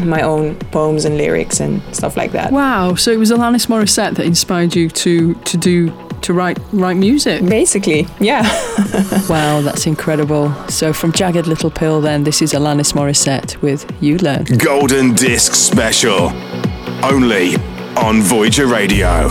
[0.04, 2.52] my own poems and lyrics and stuff like that.
[2.52, 2.96] Wow!
[2.96, 5.92] So it was Alanis Morissette that inspired you to to do
[6.22, 7.46] to write write music.
[7.46, 8.44] Basically, yeah.
[9.30, 10.54] wow, that's incredible.
[10.70, 14.46] So from Jagged Little Pill, then this is Alanis Morissette with You Learn.
[14.58, 16.32] Golden Disc Special,
[17.04, 17.56] only
[17.98, 19.30] on Voyager Radio.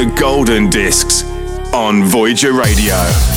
[0.00, 1.24] The Golden Discs
[1.74, 3.29] on Voyager Radio.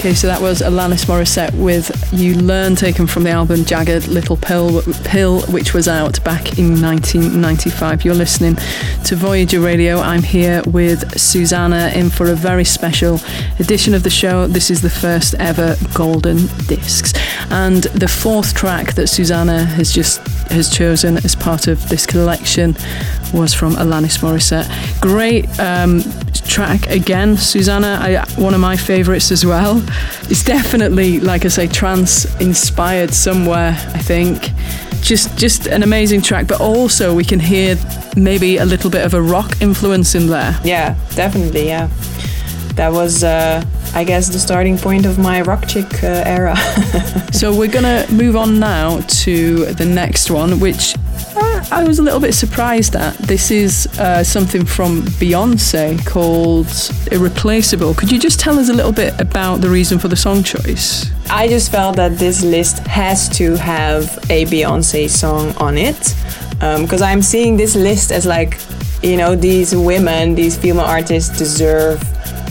[0.00, 4.38] Okay, so that was Alanis Morissette with You Learn, taken from the album Jagged Little
[4.38, 8.06] Pill, Pill, which was out back in 1995.
[8.06, 8.56] You're listening
[9.04, 9.98] to Voyager Radio.
[9.98, 13.20] I'm here with Susana in for a very special
[13.58, 14.46] edition of the show.
[14.46, 17.12] This is the first ever Golden Discs.
[17.50, 22.74] And the fourth track that Susana has just has chosen as part of this collection
[23.34, 24.66] was from Alanis Morissette.
[25.02, 26.00] Great um,
[26.48, 27.98] track again, Susana.
[28.00, 29.82] I, one of my favourites as well.
[30.30, 33.70] It's definitely, like I say, trance inspired somewhere.
[33.94, 34.50] I think
[35.02, 37.76] just just an amazing track, but also we can hear
[38.16, 40.58] maybe a little bit of a rock influence in there.
[40.64, 41.66] Yeah, definitely.
[41.66, 41.88] Yeah,
[42.74, 43.64] that was, uh,
[43.94, 46.56] I guess, the starting point of my rock chick uh, era.
[47.32, 50.94] so we're gonna move on now to the next one, which
[51.70, 53.16] I was a little bit surprised at.
[53.18, 56.68] This is uh, something from Beyonce called
[57.12, 57.94] Irreplaceable.
[57.94, 61.10] Could you just tell us a little bit about the reason for the song choice?
[61.28, 66.14] I just felt that this list has to have a Beyonce song on it
[66.80, 68.58] because I'm seeing this list as like,
[69.02, 72.02] you know, these women, these female artists deserve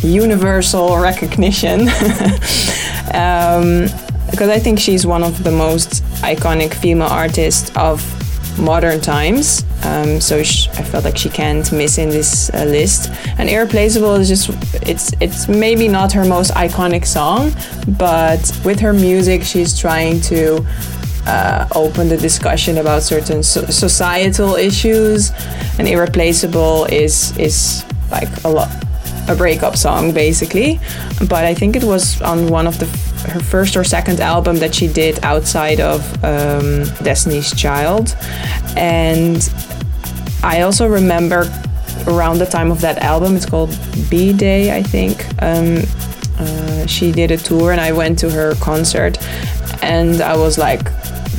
[0.01, 1.85] universal recognition.
[4.29, 8.01] because I think she's one of the most iconic female artists of
[8.59, 9.63] modern times.
[9.83, 13.09] Um, so I felt like she can't miss in this uh, list.
[13.37, 14.49] And Irreplaceable is just
[14.87, 17.51] it's it's maybe not her most iconic song,
[17.97, 20.65] but with her music, she's trying to
[21.25, 25.31] uh, open the discussion about certain so- societal issues.
[25.77, 28.69] And Irreplaceable is is like a lot
[29.27, 30.79] a breakup song basically
[31.27, 32.87] but i think it was on one of the
[33.27, 38.15] her first or second album that she did outside of um, destiny's child.
[38.77, 39.47] And
[40.43, 41.41] i also remember
[42.07, 43.77] around the time of that album it's called
[44.09, 45.83] b day i think um,
[46.39, 49.17] uh, she did a tour and i went to her concert
[49.83, 50.89] and i was like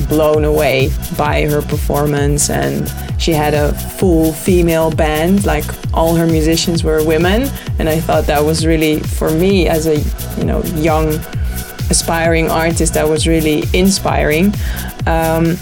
[0.07, 6.25] blown away by her performance and she had a full female band like all her
[6.25, 7.43] musicians were women
[7.79, 9.99] and i thought that was really for me as a
[10.39, 11.19] you know young
[11.91, 14.53] aspiring artist that was really inspiring.
[15.05, 15.57] Um,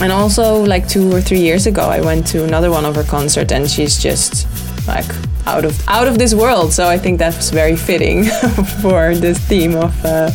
[0.00, 3.04] and also like two or three years ago i went to another one of her
[3.04, 4.44] concerts and she's just
[4.88, 5.06] like
[5.46, 6.72] out of out of this world.
[6.72, 8.24] So i think that's very fitting
[8.82, 10.30] for this theme of uh,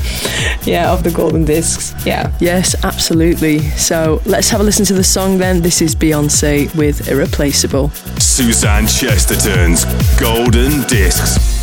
[0.64, 1.94] yeah of the golden discs.
[2.06, 2.32] Yeah.
[2.40, 3.60] Yes absolutely.
[3.78, 5.62] So let's have a listen to the song then.
[5.62, 7.90] This is beyonce with irreplaceable.
[8.20, 9.86] Suzanne chesterton's
[10.20, 11.59] golden discs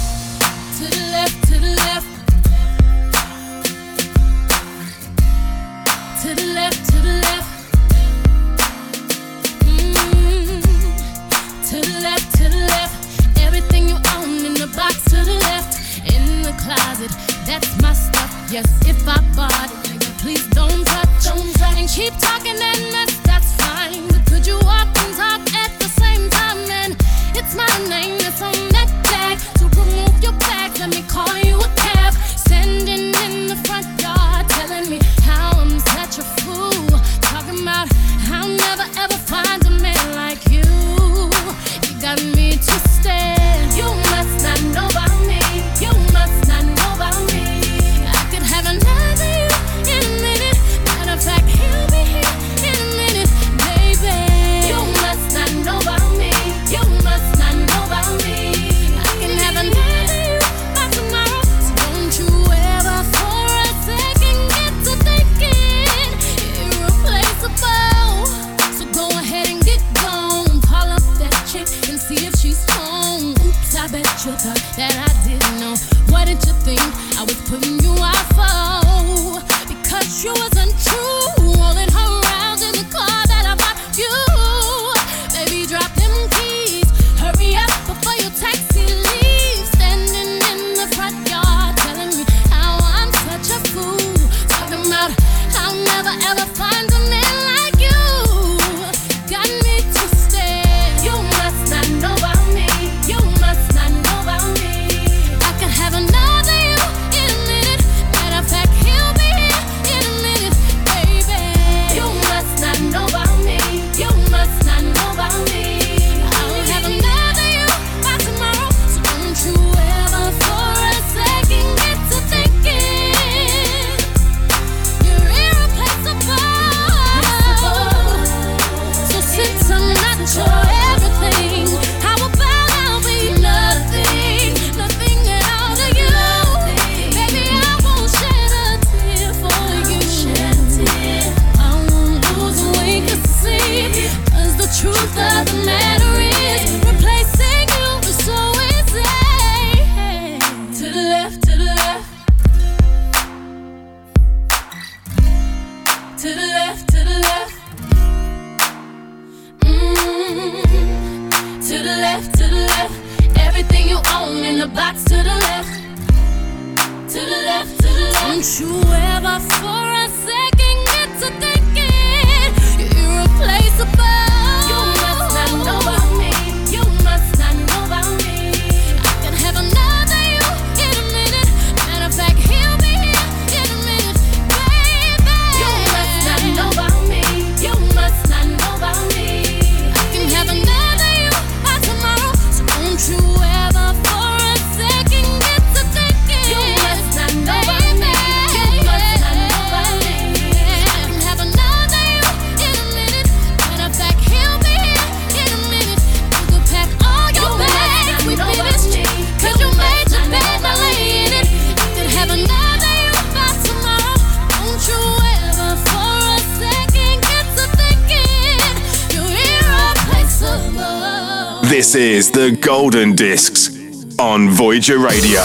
[221.96, 223.70] is the Golden Discs
[224.18, 225.40] on Voyager Radio.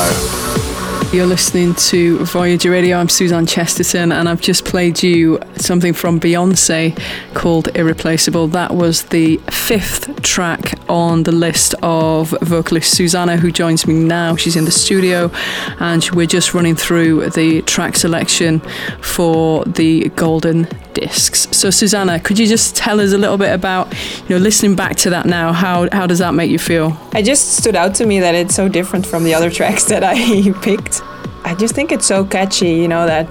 [1.14, 2.98] You're listening to Voyager Radio.
[2.98, 6.98] I'm Suzanne Chesterton, and I've just played you something from Beyonce
[7.34, 8.48] called Irreplaceable.
[8.48, 14.36] That was the fifth track on the list of vocalist Susana, who joins me now.
[14.36, 15.32] She's in the studio,
[15.80, 18.60] and we're just running through the track selection
[19.02, 21.48] for the Golden Discs.
[21.52, 23.94] So, Susana, could you just tell us a little bit about,
[24.28, 25.54] you know, listening back to that now?
[25.54, 26.98] How how does that make you feel?
[27.14, 30.04] It just stood out to me that it's so different from the other tracks that
[30.04, 31.02] I picked.
[31.44, 33.28] I just think it's so catchy, you know, that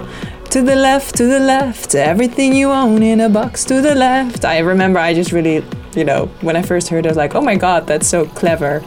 [0.51, 4.45] to the left, to the left, everything you own in a box to the left.
[4.45, 7.37] I remember I just really, you know, when I first heard it, I was like,
[7.37, 8.83] oh my god, that's so clever.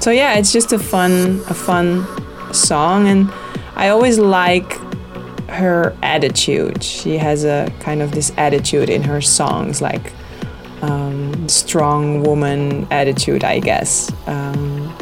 [0.00, 2.06] So yeah, it's just a fun, a fun
[2.52, 3.32] song, and
[3.76, 4.78] I always like
[5.50, 6.82] her attitude.
[6.82, 10.12] She has a kind of this attitude in her songs, like
[10.82, 14.12] um, strong woman attitude, I guess.
[14.26, 14.96] Um,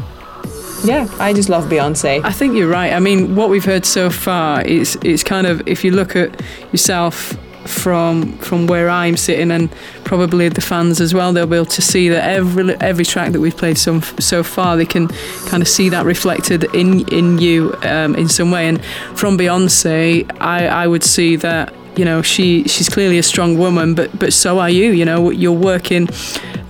[0.84, 2.24] yeah, I just love Beyonce.
[2.24, 2.92] I think you're right.
[2.92, 6.40] I mean, what we've heard so far is it's kind of if you look at
[6.72, 7.36] yourself
[7.68, 9.70] from from where I'm sitting and
[10.04, 13.40] probably the fans as well, they'll be able to see that every every track that
[13.40, 15.08] we've played so so far, they can
[15.46, 18.68] kind of see that reflected in in you um, in some way.
[18.68, 23.58] And from Beyonce, I I would see that you know she she's clearly a strong
[23.58, 24.90] woman, but but so are you.
[24.90, 26.08] You know, you're working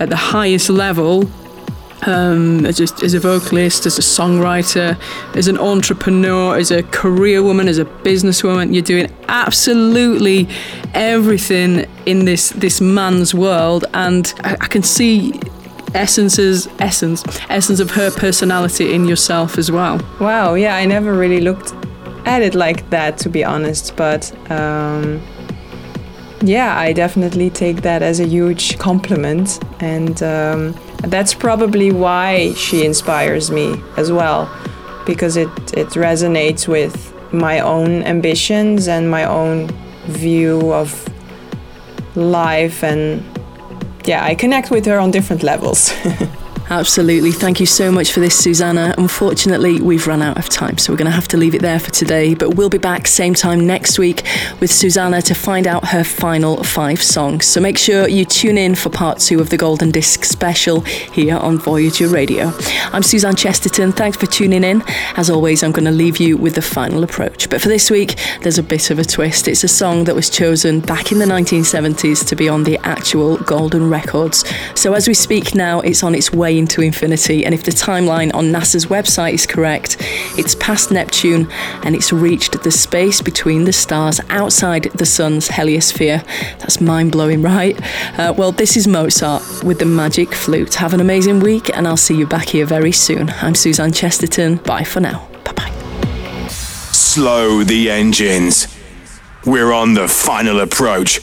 [0.00, 1.30] at the highest level
[2.08, 4.98] um, as, a, as a vocalist, as a songwriter,
[5.36, 8.72] as an entrepreneur, as a career woman, as a businesswoman.
[8.72, 10.48] You're doing absolutely
[10.94, 15.38] everything in this this man's world, and I, I can see
[15.94, 20.00] essences essence essence of her personality in yourself as well.
[20.20, 21.72] Wow, yeah, I never really looked
[22.26, 24.32] at it like that to be honest, but.
[24.50, 25.20] Um
[26.42, 32.84] yeah, I definitely take that as a huge compliment, and um, that's probably why she
[32.84, 34.50] inspires me as well,
[35.06, 39.68] because it, it resonates with my own ambitions and my own
[40.06, 41.08] view of
[42.16, 43.22] life, and
[44.04, 45.92] yeah, I connect with her on different levels.
[46.70, 47.32] Absolutely.
[47.32, 48.94] Thank you so much for this, Susana.
[48.98, 51.80] Unfortunately, we've run out of time, so we're going to have to leave it there
[51.80, 52.34] for today.
[52.34, 54.22] But we'll be back same time next week
[54.60, 57.46] with Susana to find out her final five songs.
[57.46, 61.38] So make sure you tune in for part two of the Golden Disc special here
[61.38, 62.52] on Voyager Radio.
[62.92, 63.92] I'm Suzanne Chesterton.
[63.92, 64.82] Thanks for tuning in.
[65.16, 67.48] As always, I'm going to leave you with the final approach.
[67.48, 69.48] But for this week, there's a bit of a twist.
[69.48, 73.38] It's a song that was chosen back in the 1970s to be on the actual
[73.38, 74.44] Golden Records.
[74.74, 77.44] So as we speak now, it's on its way into infinity.
[77.44, 79.96] And if the timeline on NASA's website is correct,
[80.36, 81.50] it's past Neptune
[81.82, 86.24] and it's reached the space between the stars outside the sun's heliosphere.
[86.58, 87.80] That's mind blowing, right?
[88.18, 90.74] Uh, well, this is Mozart with the magic flute.
[90.74, 93.30] Have an amazing week, and I'll see you back here very soon.
[93.42, 94.56] I'm Suzanne Chesterton.
[94.56, 95.28] Bye for now.
[95.44, 96.48] Bye bye.
[96.48, 98.68] Slow the engines.
[99.46, 101.20] We're on the final approach.